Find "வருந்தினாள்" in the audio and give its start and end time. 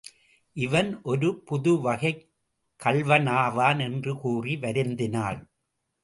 4.55-5.39